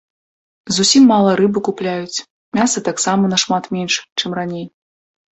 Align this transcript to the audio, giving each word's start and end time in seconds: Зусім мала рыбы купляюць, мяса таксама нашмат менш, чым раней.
Зусім 0.75 1.03
мала 1.09 1.33
рыбы 1.41 1.59
купляюць, 1.67 2.23
мяса 2.59 2.83
таксама 2.87 3.29
нашмат 3.35 3.63
менш, 3.75 3.99
чым 4.23 4.29
раней. 4.39 4.65